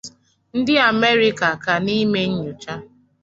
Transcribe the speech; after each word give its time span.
ndị 0.57 0.73
Amerịka 0.89 1.47
ka 1.63 1.73
na-eme 1.83 2.21
nyocha 2.35 2.73